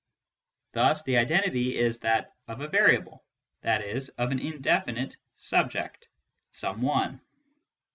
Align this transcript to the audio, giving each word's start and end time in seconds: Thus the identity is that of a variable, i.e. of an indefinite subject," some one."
Thus 0.71 1.03
the 1.03 1.17
identity 1.19 1.77
is 1.77 1.99
that 1.99 2.33
of 2.47 2.59
a 2.59 2.67
variable, 2.67 3.23
i.e. 3.63 3.99
of 4.17 4.31
an 4.31 4.39
indefinite 4.39 5.15
subject," 5.35 6.07
some 6.49 6.81
one." 6.81 7.21